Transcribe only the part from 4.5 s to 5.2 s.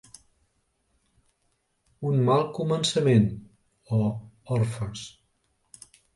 Orfes!